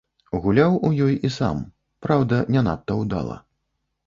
[0.45, 1.61] Гуляў у ёй і сам,
[2.07, 3.39] праўда, не надта ўдала.